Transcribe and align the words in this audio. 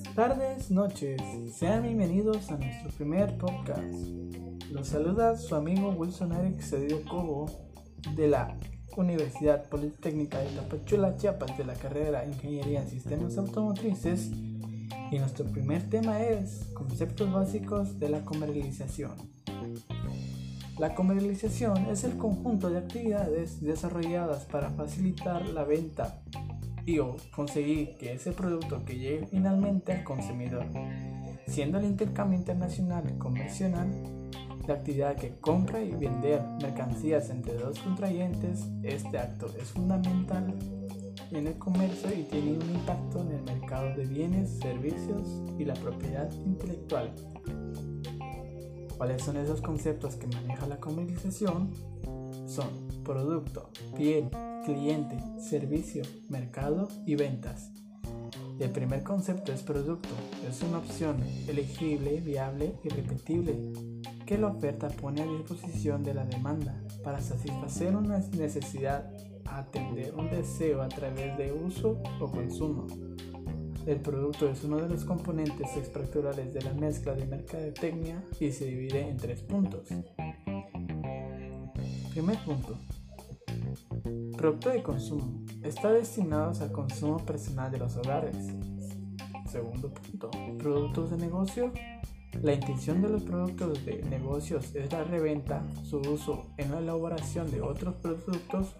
tardes, 0.00 0.70
noches. 0.70 1.20
Sean 1.54 1.82
bienvenidos 1.82 2.50
a 2.50 2.56
nuestro 2.56 2.90
primer 2.92 3.36
podcast. 3.36 3.92
Los 4.70 4.88
saluda 4.88 5.36
su 5.36 5.54
amigo 5.54 5.90
Wilson 5.90 6.32
Eric 6.32 6.60
Cedillo 6.62 7.04
Cobo 7.04 7.46
de 8.14 8.28
la 8.28 8.56
Universidad 8.96 9.68
Politécnica 9.68 10.38
de 10.38 10.46
Tapachula, 10.46 11.16
Chiapas, 11.16 11.58
de 11.58 11.64
la 11.64 11.74
carrera 11.74 12.24
Ingeniería 12.24 12.80
en 12.80 12.88
Sistemas 12.88 13.36
Automotrices. 13.36 14.30
Y 15.10 15.18
nuestro 15.18 15.44
primer 15.46 15.82
tema 15.90 16.22
es 16.22 16.70
conceptos 16.72 17.30
básicos 17.30 17.98
de 17.98 18.08
la 18.08 18.22
comercialización. 18.22 19.12
La 20.78 20.94
comercialización 20.94 21.86
es 21.90 22.04
el 22.04 22.16
conjunto 22.16 22.70
de 22.70 22.78
actividades 22.78 23.60
desarrolladas 23.60 24.46
para 24.46 24.70
facilitar 24.70 25.46
la 25.50 25.64
venta 25.64 26.22
y 26.86 26.98
o 26.98 27.16
conseguir 27.30 27.96
que 27.96 28.12
ese 28.12 28.32
producto 28.32 28.84
que 28.84 28.98
llegue 28.98 29.26
finalmente 29.26 29.92
al 29.92 30.04
consumidor. 30.04 30.66
Siendo 31.46 31.78
el 31.78 31.84
intercambio 31.84 32.38
internacional 32.38 33.18
convencional 33.18 33.88
la 34.66 34.74
actividad 34.74 35.16
que 35.16 35.34
compra 35.40 35.82
y 35.82 35.90
vender 35.90 36.40
mercancías 36.60 37.30
entre 37.30 37.54
dos 37.54 37.78
contrayentes, 37.80 38.68
este 38.82 39.18
acto 39.18 39.46
es 39.60 39.68
fundamental 39.70 40.54
en 41.32 41.46
el 41.46 41.58
comercio 41.58 42.10
y 42.12 42.22
tiene 42.24 42.52
un 42.52 42.70
impacto 42.70 43.22
en 43.22 43.32
el 43.32 43.42
mercado 43.42 43.96
de 43.96 44.06
bienes, 44.06 44.58
servicios 44.60 45.42
y 45.58 45.64
la 45.64 45.74
propiedad 45.74 46.30
intelectual. 46.44 47.12
¿Cuáles 48.96 49.22
son 49.22 49.36
esos 49.36 49.60
conceptos 49.60 50.14
que 50.14 50.28
maneja 50.28 50.66
la 50.66 50.78
comercialización? 50.78 51.72
Son 52.46 52.68
producto, 53.02 53.70
bien, 53.96 54.30
cliente, 54.64 55.18
servicio, 55.38 56.02
mercado 56.28 56.88
y 57.06 57.16
ventas. 57.16 57.72
El 58.58 58.70
primer 58.70 59.02
concepto 59.02 59.52
es 59.52 59.62
producto. 59.62 60.08
Es 60.48 60.62
una 60.62 60.78
opción 60.78 61.16
elegible, 61.48 62.20
viable 62.20 62.76
y 62.84 62.88
repetible 62.88 63.72
que 64.26 64.38
la 64.38 64.48
oferta 64.48 64.88
pone 64.88 65.22
a 65.22 65.26
disposición 65.26 66.02
de 66.02 66.14
la 66.14 66.24
demanda 66.24 66.80
para 67.02 67.20
satisfacer 67.20 67.96
una 67.96 68.18
necesidad, 68.18 69.10
atender 69.46 70.14
un 70.14 70.30
deseo 70.30 70.82
a 70.82 70.88
través 70.88 71.36
de 71.36 71.52
uso 71.52 72.00
o 72.20 72.30
consumo. 72.30 72.86
El 73.84 74.00
producto 74.00 74.48
es 74.48 74.62
uno 74.62 74.76
de 74.76 74.88
los 74.88 75.04
componentes 75.04 75.76
estructurales 75.76 76.54
de 76.54 76.62
la 76.62 76.72
mezcla 76.72 77.14
de 77.14 77.26
mercadotecnia 77.26 78.22
y 78.38 78.52
se 78.52 78.66
divide 78.66 79.08
en 79.08 79.16
tres 79.16 79.42
puntos. 79.42 79.88
Primer 82.12 82.38
punto, 82.44 82.78
Producto 84.36 84.70
de 84.70 84.82
consumo. 84.82 85.44
Está 85.62 85.92
destinado 85.92 86.52
al 86.60 86.72
consumo 86.72 87.18
personal 87.18 87.70
de 87.70 87.78
los 87.78 87.96
hogares. 87.96 88.36
Segundo 89.50 89.92
punto. 89.92 90.30
Productos 90.58 91.10
de 91.10 91.16
negocio. 91.18 91.72
La 92.40 92.54
intención 92.54 93.02
de 93.02 93.10
los 93.10 93.22
productos 93.22 93.84
de 93.84 94.02
negocios 94.04 94.74
es 94.74 94.90
la 94.90 95.04
reventa, 95.04 95.62
su 95.84 95.98
uso 95.98 96.46
en 96.56 96.72
la 96.72 96.78
elaboración 96.78 97.50
de 97.50 97.60
otros 97.60 97.94
productos 97.96 98.74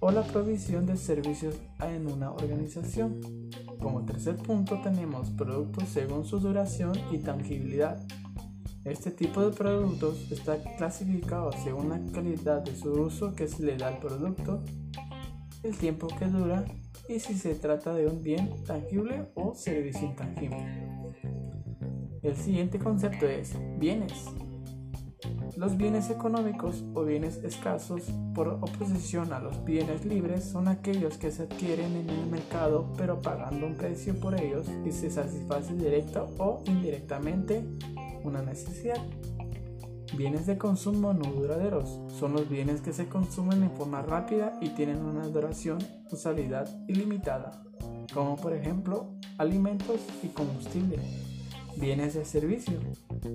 o 0.00 0.10
la 0.10 0.22
provisión 0.22 0.86
de 0.86 0.96
servicios 0.96 1.56
en 1.82 2.06
una 2.06 2.30
organización. 2.30 3.20
Como 3.80 4.04
tercer 4.04 4.36
punto 4.36 4.80
tenemos 4.82 5.30
productos 5.30 5.88
según 5.88 6.24
su 6.24 6.38
duración 6.38 6.92
y 7.10 7.18
tangibilidad. 7.18 8.00
Este 8.84 9.10
tipo 9.10 9.40
de 9.40 9.56
productos 9.56 10.30
está 10.30 10.58
clasificado 10.76 11.50
según 11.52 11.88
la 11.88 12.00
calidad 12.12 12.60
de 12.62 12.76
su 12.76 12.92
uso 12.92 13.34
que 13.34 13.48
se 13.48 13.62
le 13.62 13.78
da 13.78 13.88
al 13.88 13.98
producto, 13.98 14.62
el 15.62 15.74
tiempo 15.78 16.06
que 16.08 16.26
dura 16.26 16.66
y 17.08 17.18
si 17.18 17.32
se 17.32 17.54
trata 17.54 17.94
de 17.94 18.06
un 18.06 18.22
bien 18.22 18.62
tangible 18.66 19.30
o 19.34 19.54
servicio 19.54 20.06
intangible. 20.06 20.66
El 22.22 22.36
siguiente 22.36 22.78
concepto 22.78 23.26
es 23.26 23.54
bienes. 23.78 24.26
Los 25.56 25.78
bienes 25.78 26.10
económicos 26.10 26.84
o 26.94 27.04
bienes 27.04 27.36
escasos, 27.42 28.02
por 28.34 28.48
oposición 28.48 29.32
a 29.32 29.38
los 29.38 29.64
bienes 29.64 30.04
libres, 30.04 30.44
son 30.44 30.68
aquellos 30.68 31.16
que 31.16 31.30
se 31.30 31.44
adquieren 31.44 31.96
en 31.96 32.10
el 32.10 32.26
mercado 32.26 32.92
pero 32.98 33.22
pagando 33.22 33.66
un 33.66 33.76
precio 33.76 34.14
por 34.20 34.38
ellos 34.38 34.66
y 34.84 34.92
se 34.92 35.10
satisface 35.10 35.72
directa 35.74 36.24
o 36.38 36.62
indirectamente 36.66 37.64
una 38.24 38.42
necesidad. 38.42 38.98
Bienes 40.16 40.46
de 40.46 40.58
consumo 40.58 41.12
no 41.12 41.32
duraderos 41.32 42.00
son 42.12 42.34
los 42.34 42.48
bienes 42.48 42.80
que 42.80 42.92
se 42.92 43.08
consumen 43.08 43.62
en 43.62 43.72
forma 43.72 44.02
rápida 44.02 44.56
y 44.60 44.70
tienen 44.70 45.04
una 45.04 45.26
duración, 45.26 45.78
usabilidad 46.10 46.68
ilimitada, 46.88 47.64
como 48.12 48.36
por 48.36 48.52
ejemplo 48.52 49.14
alimentos 49.38 50.00
y 50.22 50.28
combustible. 50.28 50.98
Bienes 51.76 52.14
de 52.14 52.24
servicio 52.24 52.78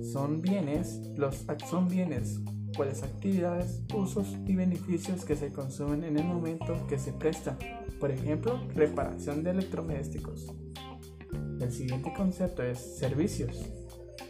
son 0.02 0.40
bienes, 0.40 1.00
los 1.16 1.44
son 1.68 1.88
bienes, 1.88 2.40
cuales 2.74 3.02
actividades, 3.02 3.82
usos 3.94 4.34
y 4.46 4.56
beneficios 4.56 5.26
que 5.26 5.36
se 5.36 5.52
consumen 5.52 6.04
en 6.04 6.18
el 6.18 6.24
momento 6.24 6.86
que 6.88 6.98
se 6.98 7.12
prestan, 7.12 7.58
por 7.98 8.10
ejemplo, 8.10 8.58
reparación 8.74 9.44
de 9.44 9.50
electrodomésticos. 9.50 10.46
El 11.60 11.70
siguiente 11.70 12.14
concepto 12.16 12.62
es 12.62 12.78
servicios 12.98 13.70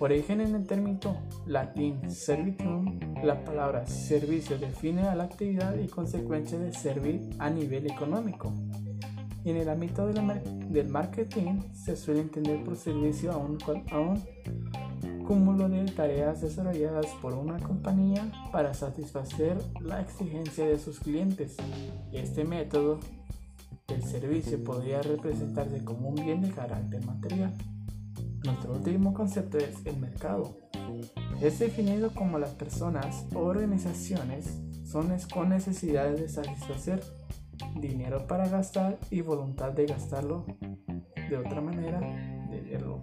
Origen 0.02 0.40
en 0.40 0.54
el 0.54 0.66
término 0.66 1.20
latín 1.44 2.10
servitum, 2.10 2.98
la 3.22 3.44
palabra 3.44 3.86
servicio 3.86 4.58
define 4.58 5.02
a 5.02 5.14
la 5.14 5.24
actividad 5.24 5.76
y 5.76 5.88
consecuencia 5.88 6.58
de 6.58 6.72
servir 6.72 7.20
a 7.38 7.50
nivel 7.50 7.84
económico. 7.86 8.50
En 9.44 9.56
el 9.58 9.68
ámbito 9.68 10.06
del 10.06 10.88
marketing 10.88 11.60
se 11.74 11.96
suele 11.96 12.22
entender 12.22 12.64
por 12.64 12.78
servicio 12.78 13.30
a 13.30 13.36
un, 13.36 13.58
a 13.90 13.98
un 13.98 15.24
cúmulo 15.26 15.68
de 15.68 15.84
tareas 15.84 16.40
desarrolladas 16.40 17.06
por 17.20 17.34
una 17.34 17.58
compañía 17.58 18.32
para 18.52 18.72
satisfacer 18.72 19.58
la 19.82 20.00
exigencia 20.00 20.66
de 20.66 20.78
sus 20.78 20.98
clientes. 20.98 21.58
Este 22.10 22.44
método 22.44 23.00
del 23.86 24.02
servicio 24.02 24.64
podría 24.64 25.02
representarse 25.02 25.84
como 25.84 26.08
un 26.08 26.14
bien 26.14 26.40
de 26.40 26.52
carácter 26.52 27.04
material. 27.04 27.52
Nuestro 28.44 28.74
último 28.74 29.14
concepto 29.14 29.58
es 29.58 29.84
el 29.84 29.96
mercado. 29.98 30.58
Es 31.40 31.58
definido 31.58 32.10
como 32.14 32.38
las 32.38 32.50
personas 32.50 33.26
o 33.34 33.40
organizaciones 33.40 34.60
son 34.84 35.08
con 35.32 35.50
necesidades 35.50 36.20
de 36.20 36.28
satisfacer, 36.28 37.00
dinero 37.80 38.26
para 38.26 38.48
gastar 38.48 38.98
y 39.10 39.20
voluntad 39.20 39.72
de 39.72 39.86
gastarlo 39.86 40.44
de 41.28 41.36
otra 41.36 41.60
manera 41.60 42.00
de 42.50 42.60
verlo. 42.60 43.02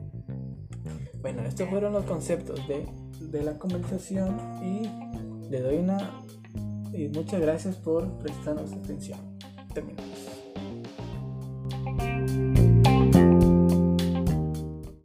Bueno, 1.21 1.43
estos 1.43 1.69
fueron 1.69 1.93
los 1.93 2.05
conceptos 2.05 2.67
de, 2.67 2.85
de 3.21 3.43
la 3.43 3.57
conversación 3.57 4.37
y 4.61 5.49
le 5.49 5.61
doy 5.61 5.77
una 5.77 6.23
y 6.93 7.07
muchas 7.09 7.39
gracias 7.39 7.75
por 7.75 8.17
prestarnos 8.19 8.73
atención. 8.73 9.19
Terminamos. 9.73 10.36